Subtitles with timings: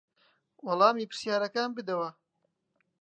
[0.65, 2.09] وەڵامی پرسیارەکان بدەوە.